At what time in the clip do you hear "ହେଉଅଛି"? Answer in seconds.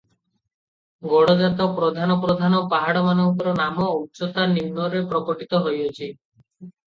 5.67-6.09